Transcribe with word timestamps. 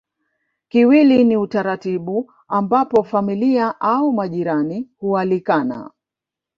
Kiwili 0.69 1.23
ni 1.23 1.37
utaratibu 1.37 2.33
ambapo 2.47 3.03
familia 3.03 3.79
au 3.79 4.11
majirani 4.13 4.89
hualikana 4.99 5.91